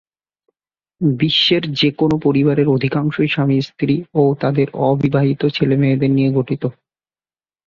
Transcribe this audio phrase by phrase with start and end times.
[1.19, 6.63] বিশ্বের যেকোন পরিবারের অধিকাংশই স্বামী-স্ত্রী ও তাদের অবিবাহিত ছেলেমেয়েদের নিয়ে গঠিত।